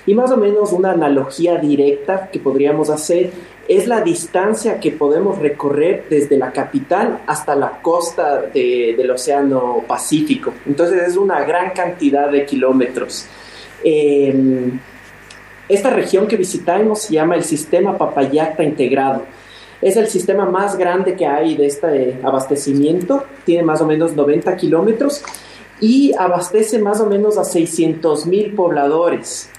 Y 0.06 0.16
más 0.16 0.32
o 0.32 0.38
menos 0.38 0.74
una 0.74 0.92
analogía 0.92 1.58
directa 1.58 2.30
que 2.32 2.40
podríamos 2.40 2.90
hacer 2.90 3.32
es 3.78 3.88
la 3.88 4.02
distancia 4.02 4.82
que 4.82 4.92
podemos 4.92 5.40
recorrer 5.40 6.04
desde 6.10 6.38
la 6.38 6.52
capital 6.52 7.20
hasta 7.26 7.56
la 7.56 7.82
costa 7.82 8.42
del 8.54 9.10
Océano 9.10 9.86
Pacífico. 9.88 10.54
Entonces 10.66 11.08
es 11.08 11.16
una 11.16 11.46
gran 11.46 11.72
cantidad 11.72 12.30
de 12.30 12.46
kilómetros. 12.46 13.26
Em, 13.82 14.78
esta 15.70 15.90
región 15.90 16.28
que 16.28 16.36
visitamos 16.36 17.04
se 17.04 17.14
llama 17.14 17.36
el 17.36 17.46
sistema 17.46 17.98
Papayacta 17.98 18.62
integrado. 18.62 19.24
Es 19.82 19.96
el 19.96 20.08
sistema 20.08 20.46
más 20.46 20.78
grande 20.78 21.16
que 21.16 21.26
hay 21.26 21.56
de 21.56 21.68
este 21.68 22.20
abastecimiento. 22.24 23.24
Tiene 23.46 23.64
más 23.64 23.80
o 23.80 23.86
menos 23.86 24.14
90 24.18 24.54
kilómetros 24.58 25.24
y 25.80 26.14
abastece 26.20 26.78
más 26.78 27.00
o 27.00 27.06
menos 27.06 27.38
a 27.38 27.46
600 27.46 28.26
mil 28.26 28.54
pobladores 28.54 29.50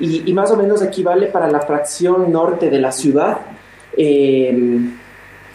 y, 0.00 0.32
más 0.32 0.50
o 0.50 0.56
menos 0.56 0.80
equivale 0.82 1.26
para 1.26 1.50
la 1.50 1.60
fracción 1.60 2.32
norte 2.32 2.70
de 2.70 2.78
la 2.78 2.92
ciudad. 2.92 3.38
Eh, 3.98 4.56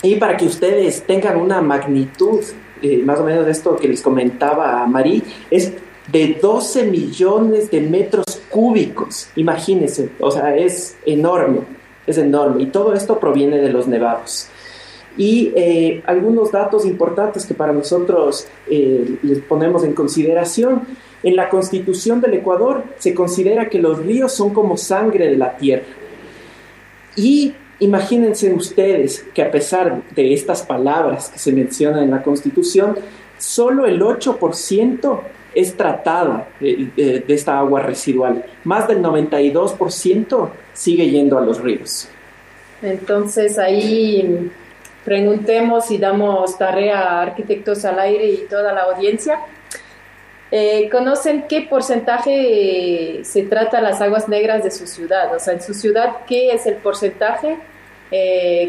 y 0.04 0.16
para 0.18 0.36
que 0.36 0.46
ustedes 0.46 1.04
tengan 1.04 1.38
una 1.38 1.62
magnitud, 1.62 2.42
eh, 2.82 2.98
más 2.98 3.20
o 3.20 3.24
menos 3.24 3.46
de 3.46 3.52
esto 3.52 3.78
que 3.78 3.88
les 3.88 4.02
comentaba 4.02 4.86
Marí, 4.86 5.24
es 5.50 5.72
de 6.12 6.38
12 6.42 6.88
millones 6.88 7.72
de 7.72 7.80
metros 7.80 8.26
cúbicos. 8.50 9.30
Imagínense, 9.38 10.10
o 10.20 10.30
sea, 10.30 10.56
es 10.58 10.98
enorme, 11.06 11.62
es 12.06 12.18
enorme. 12.18 12.64
Y 12.64 12.66
todo 12.68 12.94
esto 12.94 13.18
proviene 13.18 13.60
de 13.60 13.70
los 13.70 13.88
nevados. 13.88 14.50
Y 15.16 15.54
eh, 15.56 16.04
algunos 16.06 16.52
datos 16.52 16.86
importantes 16.86 17.46
que 17.46 17.54
para 17.54 17.72
nosotros 17.72 18.48
les 18.68 19.40
ponemos 19.48 19.84
en 19.84 19.94
consideración 19.94 20.82
en 21.24 21.38
la 21.38 21.50
constitución 21.50 22.20
del 22.20 22.36
Ecuador 22.36 22.84
se 23.00 23.14
considera 23.14 23.70
que 23.70 23.80
los 23.80 24.00
ríos 24.00 24.34
son 24.34 24.54
como 24.54 24.76
sangre 24.76 25.30
de 25.30 25.38
la 25.38 25.56
tierra. 25.56 25.86
Y 27.16 27.54
imagínense 27.84 28.54
ustedes 28.54 29.26
que 29.34 29.42
a 29.42 29.52
pesar 29.52 30.02
de 30.12 30.34
estas 30.34 30.64
palabras 30.64 31.30
que 31.30 31.40
se 31.40 31.52
mencionan 31.52 32.04
en 32.04 32.12
la 32.12 32.24
constitución, 32.24 32.98
solo 33.38 33.86
el 33.86 34.02
8% 34.02 35.20
es 35.56 35.78
tratada 35.78 36.48
de, 36.60 37.24
esta 37.28 37.60
agua 37.60 37.82
residual. 37.82 38.46
Más 38.64 38.88
del 38.88 39.02
92% 39.02 40.50
sigue 40.74 41.10
yendo 41.10 41.38
a 41.38 41.42
los 41.42 41.62
ríos. 41.62 42.10
Entonces 42.82 43.60
ahí 43.60 44.52
preguntemos 45.06 45.92
y 45.92 45.98
damos 45.98 46.58
tarea 46.58 47.00
a 47.00 47.22
arquitectos 47.22 47.86
al 47.86 48.00
aire 48.00 48.28
y 48.28 48.38
toda 48.50 48.74
la 48.74 48.84
audiencia. 48.84 49.40
Eh, 50.52 50.90
¿Conocen 50.92 51.46
qué 51.50 51.62
porcentaje 51.62 53.22
se 53.24 53.44
trata 53.44 53.82
las 53.82 54.02
aguas 54.02 54.30
negras 54.30 54.64
de 54.64 54.72
su 54.72 54.86
ciudad? 54.86 55.36
O 55.36 55.40
sea, 55.40 55.54
en 55.54 55.62
su 55.62 55.74
ciudad, 55.74 56.18
¿qué 56.28 56.52
es 56.52 56.66
el 56.66 56.76
porcentaje 56.76 57.58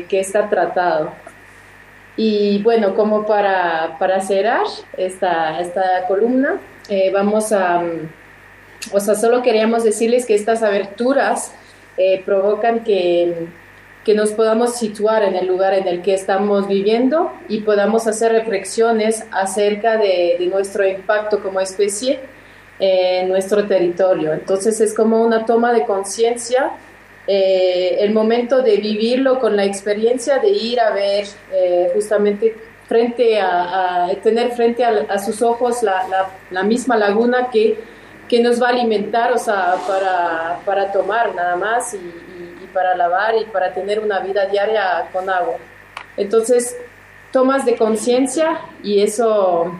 que 0.08 0.20
está 0.20 0.48
tratado? 0.48 1.12
Y 2.16 2.62
bueno, 2.62 2.94
como 2.94 3.26
para, 3.26 3.96
para 3.98 4.20
cerrar 4.20 4.64
esta, 4.96 5.60
esta 5.60 6.06
columna, 6.06 6.58
vamos 7.12 7.52
a 7.52 7.82
o 8.92 9.00
sea, 9.00 9.14
solo 9.14 9.42
queríamos 9.42 9.84
decirles 9.84 10.26
que 10.26 10.34
estas 10.34 10.62
aberturas 10.62 11.52
eh, 11.96 12.22
provocan 12.24 12.84
que, 12.84 13.46
que, 14.04 14.14
nos 14.14 14.32
podamos 14.32 14.76
situar 14.76 15.22
en 15.22 15.36
el 15.36 15.46
lugar 15.46 15.74
en 15.74 15.86
el 15.86 16.02
que 16.02 16.14
estamos 16.14 16.68
viviendo 16.68 17.32
y 17.48 17.60
podamos 17.60 18.06
hacer 18.06 18.32
reflexiones 18.32 19.24
acerca 19.30 19.96
de, 19.96 20.36
de 20.38 20.46
nuestro 20.46 20.86
impacto 20.86 21.40
como 21.40 21.60
especie 21.60 22.20
en 22.78 23.28
nuestro 23.28 23.66
territorio. 23.66 24.32
Entonces 24.32 24.80
es 24.80 24.92
como 24.94 25.22
una 25.22 25.46
toma 25.46 25.72
de 25.72 25.84
conciencia, 25.84 26.72
eh, 27.26 27.96
el 28.00 28.12
momento 28.12 28.62
de 28.62 28.76
vivirlo 28.76 29.38
con 29.38 29.56
la 29.56 29.64
experiencia 29.64 30.38
de 30.38 30.50
ir 30.50 30.80
a 30.80 30.90
ver 30.90 31.26
eh, 31.52 31.90
justamente 31.94 32.54
frente 32.86 33.40
a, 33.40 34.10
tener 34.22 34.52
frente 34.52 34.84
a, 34.84 35.18
sus 35.18 35.40
ojos 35.40 35.82
la, 35.82 36.28
la, 36.50 36.62
misma 36.62 36.98
laguna 36.98 37.48
que 37.50 37.78
que 38.28 38.42
nos 38.42 38.60
va 38.62 38.68
a 38.68 38.70
alimentar, 38.70 39.32
o 39.32 39.38
sea, 39.38 39.76
para, 39.86 40.60
para 40.64 40.92
tomar 40.92 41.34
nada 41.34 41.56
más 41.56 41.94
y, 41.94 42.66
para 42.72 42.96
lavar 42.96 43.36
y 43.36 43.44
para 43.44 43.72
tener 43.72 44.00
una 44.00 44.18
vida 44.18 44.46
diaria 44.46 45.06
con 45.12 45.30
agua. 45.30 45.54
Entonces, 46.16 46.76
tomas 47.30 47.64
de 47.64 47.76
conciencia 47.76 48.62
y 48.82 49.00
eso, 49.00 49.78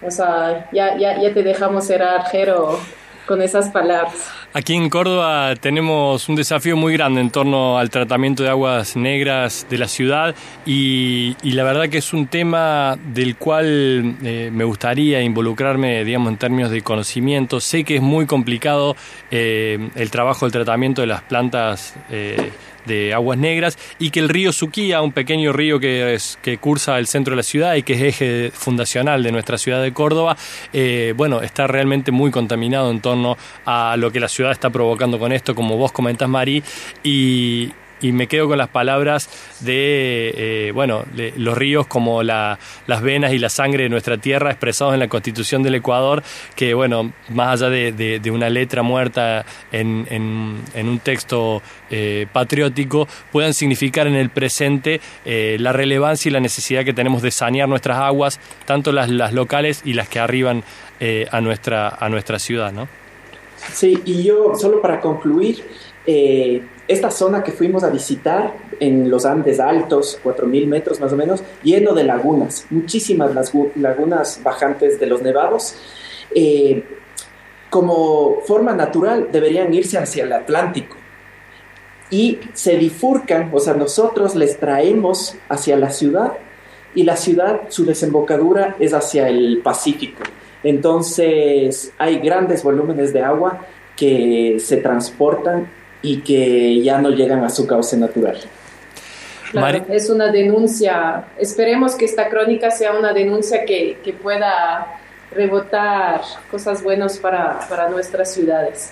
o 0.00 0.10
sea, 0.10 0.68
ya, 0.70 0.96
ya, 0.96 1.20
ya 1.20 1.34
te 1.34 1.42
dejamos 1.42 1.86
ser 1.86 2.00
arjero 2.02 2.78
con 3.26 3.42
esas 3.42 3.70
palabras. 3.70 4.30
Aquí 4.54 4.74
en 4.74 4.90
Córdoba 4.90 5.54
tenemos 5.58 6.28
un 6.28 6.34
desafío 6.34 6.76
muy 6.76 6.92
grande 6.92 7.22
en 7.22 7.30
torno 7.30 7.78
al 7.78 7.88
tratamiento 7.88 8.42
de 8.42 8.50
aguas 8.50 8.96
negras 8.96 9.66
de 9.70 9.78
la 9.78 9.88
ciudad 9.88 10.34
y, 10.66 11.34
la 11.42 11.64
verdad 11.64 11.88
que 11.88 11.96
es 11.96 12.12
un 12.12 12.26
tema 12.26 12.98
del 13.14 13.36
cual 13.36 14.16
eh, 14.22 14.50
me 14.52 14.64
gustaría 14.64 15.22
involucrarme, 15.22 16.04
digamos, 16.04 16.28
en 16.28 16.36
términos 16.36 16.70
de 16.70 16.82
conocimiento. 16.82 17.60
Sé 17.60 17.84
que 17.84 17.96
es 17.96 18.02
muy 18.02 18.26
complicado 18.26 18.94
eh, 19.30 19.88
el 19.94 20.10
trabajo 20.10 20.44
del 20.44 20.52
tratamiento 20.52 21.00
de 21.00 21.06
las 21.06 21.22
plantas. 21.22 21.94
Eh, 22.10 22.52
de 22.84 23.14
aguas 23.14 23.38
negras 23.38 23.78
y 24.00 24.10
que 24.10 24.18
el 24.18 24.28
río 24.28 24.52
Suquía, 24.52 25.02
un 25.02 25.12
pequeño 25.12 25.52
río 25.52 25.78
que, 25.78 26.14
es, 26.14 26.36
que 26.42 26.58
cursa 26.58 26.98
el 26.98 27.06
centro 27.06 27.30
de 27.30 27.36
la 27.36 27.44
ciudad 27.44 27.76
y 27.76 27.84
que 27.84 27.92
es 27.92 28.02
eje 28.02 28.50
fundacional 28.50 29.22
de 29.22 29.30
nuestra 29.30 29.56
ciudad 29.56 29.80
de 29.80 29.92
Córdoba, 29.92 30.36
bueno, 31.14 31.42
está 31.42 31.68
realmente 31.68 32.10
muy 32.10 32.32
contaminado 32.32 32.90
en 32.90 33.00
torno 33.00 33.36
a 33.64 33.96
lo 33.96 34.10
que 34.10 34.18
la 34.18 34.26
ciudad 34.26 34.41
está 34.50 34.70
provocando 34.70 35.18
con 35.18 35.32
esto, 35.32 35.54
como 35.54 35.76
vos 35.76 35.92
comentás, 35.92 36.28
Mari, 36.28 36.62
y, 37.02 37.72
me 38.02 38.26
quedo 38.26 38.48
con 38.48 38.58
las 38.58 38.68
palabras 38.68 39.28
de, 39.60 40.34
eh, 40.36 40.72
bueno, 40.72 41.04
los 41.36 41.56
ríos 41.56 41.86
como 41.86 42.24
las 42.24 42.58
venas 43.00 43.32
y 43.32 43.38
la 43.38 43.48
sangre 43.48 43.84
de 43.84 43.90
nuestra 43.90 44.18
tierra 44.18 44.50
expresados 44.50 44.94
en 44.94 44.98
la 44.98 45.06
Constitución 45.06 45.62
del 45.62 45.76
Ecuador, 45.76 46.24
que, 46.56 46.74
bueno, 46.74 47.12
más 47.28 47.62
allá 47.62 47.70
de, 47.70 48.30
una 48.32 48.50
letra 48.50 48.82
muerta 48.82 49.46
en, 49.70 50.08
un 50.74 51.00
texto 51.04 51.62
eh, 51.90 52.26
patriótico, 52.32 53.06
puedan 53.30 53.54
significar 53.54 54.08
en 54.08 54.16
el 54.16 54.30
presente 54.30 55.00
eh, 55.24 55.56
la 55.60 55.72
relevancia 55.72 56.28
y 56.28 56.32
la 56.32 56.40
necesidad 56.40 56.84
que 56.84 56.92
tenemos 56.92 57.22
de 57.22 57.30
sanear 57.30 57.68
nuestras 57.68 57.98
aguas, 57.98 58.40
tanto 58.64 58.90
las, 58.90 59.10
las 59.10 59.32
locales 59.32 59.80
y 59.84 59.92
las 59.92 60.08
que 60.08 60.18
arriban 60.18 60.64
a, 61.30 61.40
nuestra, 61.40 61.88
a 61.88 62.08
nuestra 62.08 62.40
ciudad, 62.40 62.72
¿no? 62.72 63.01
Sí, 63.72 64.00
y 64.04 64.22
yo, 64.22 64.54
solo 64.54 64.80
para 64.80 65.00
concluir, 65.00 65.64
esta 66.88 67.10
zona 67.10 67.44
que 67.44 67.52
fuimos 67.52 67.84
a 67.84 67.90
visitar 67.90 68.54
en 68.80 69.08
los 69.08 69.24
Andes 69.24 69.60
Altos, 69.60 70.18
4.000 70.22 70.66
metros 70.66 71.00
más 71.00 71.12
o 71.12 71.16
menos, 71.16 71.42
lleno 71.62 71.94
de 71.94 72.04
lagunas, 72.04 72.66
muchísimas 72.70 73.32
lagunas 73.76 74.40
bajantes 74.42 74.98
de 74.98 75.06
los 75.06 75.22
nevados, 75.22 75.76
eh, 76.34 76.84
como 77.70 78.40
forma 78.44 78.74
natural 78.74 79.28
deberían 79.30 79.72
irse 79.72 79.98
hacia 79.98 80.24
el 80.24 80.32
Atlántico. 80.32 80.96
Y 82.10 82.40
se 82.52 82.76
bifurcan, 82.76 83.50
o 83.54 83.60
sea, 83.60 83.74
nosotros 83.74 84.34
les 84.34 84.58
traemos 84.58 85.36
hacia 85.48 85.76
la 85.78 85.90
ciudad 85.90 86.34
y 86.94 87.04
la 87.04 87.16
ciudad, 87.16 87.62
su 87.68 87.86
desembocadura 87.86 88.76
es 88.78 88.92
hacia 88.92 89.28
el 89.28 89.60
Pacífico. 89.62 90.22
Entonces 90.64 91.92
hay 91.98 92.18
grandes 92.18 92.62
volúmenes 92.62 93.12
de 93.12 93.22
agua 93.22 93.66
que 93.96 94.56
se 94.58 94.78
transportan 94.78 95.68
y 96.02 96.18
que 96.18 96.82
ya 96.82 96.98
no 96.98 97.10
llegan 97.10 97.44
a 97.44 97.50
su 97.50 97.66
cauce 97.66 97.96
natural. 97.96 98.38
Claro, 99.50 99.84
es 99.88 100.08
una 100.08 100.32
denuncia. 100.32 101.26
Esperemos 101.38 101.94
que 101.94 102.06
esta 102.06 102.28
crónica 102.28 102.70
sea 102.70 102.96
una 102.98 103.12
denuncia 103.12 103.64
que, 103.64 103.98
que 104.02 104.12
pueda 104.12 104.98
rebotar 105.30 106.22
cosas 106.50 106.82
buenas 106.82 107.18
para, 107.18 107.60
para 107.68 107.88
nuestras 107.88 108.32
ciudades. 108.32 108.90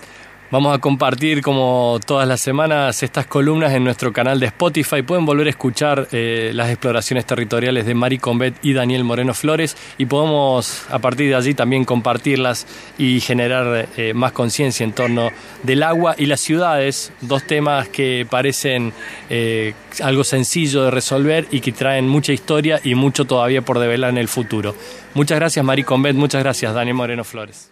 Vamos 0.51 0.75
a 0.75 0.79
compartir 0.79 1.41
como 1.41 1.97
todas 2.05 2.27
las 2.27 2.41
semanas 2.41 3.03
estas 3.03 3.25
columnas 3.25 3.71
en 3.71 3.85
nuestro 3.85 4.11
canal 4.11 4.37
de 4.37 4.47
Spotify. 4.47 5.01
Pueden 5.01 5.25
volver 5.25 5.47
a 5.47 5.49
escuchar 5.49 6.09
eh, 6.11 6.51
las 6.53 6.69
exploraciones 6.69 7.25
territoriales 7.25 7.85
de 7.85 7.93
Mari 7.93 8.17
Combet 8.17 8.55
y 8.61 8.73
Daniel 8.73 9.05
Moreno 9.05 9.33
Flores 9.33 9.77
y 9.97 10.07
podemos 10.07 10.83
a 10.89 10.99
partir 10.99 11.29
de 11.29 11.35
allí 11.35 11.53
también 11.53 11.85
compartirlas 11.85 12.67
y 12.97 13.21
generar 13.21 13.87
eh, 13.95 14.13
más 14.13 14.33
conciencia 14.33 14.83
en 14.83 14.91
torno 14.91 15.29
del 15.63 15.83
agua 15.83 16.15
y 16.17 16.25
las 16.25 16.41
ciudades, 16.41 17.13
dos 17.21 17.43
temas 17.47 17.87
que 17.87 18.27
parecen 18.29 18.91
eh, 19.29 19.73
algo 20.03 20.25
sencillo 20.25 20.83
de 20.83 20.91
resolver 20.91 21.47
y 21.51 21.61
que 21.61 21.71
traen 21.71 22.09
mucha 22.09 22.33
historia 22.33 22.81
y 22.83 22.93
mucho 22.93 23.23
todavía 23.23 23.61
por 23.61 23.79
develar 23.79 24.09
en 24.09 24.17
el 24.17 24.27
futuro. 24.27 24.75
Muchas 25.13 25.39
gracias 25.39 25.63
Mari 25.63 25.83
Combet, 25.83 26.17
muchas 26.17 26.43
gracias 26.43 26.73
Daniel 26.73 26.95
Moreno 26.95 27.23
Flores. 27.23 27.71